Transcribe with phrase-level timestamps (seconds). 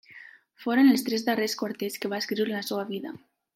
[0.63, 3.15] Foren els tres darrers quartets que va escriure en la seva vida.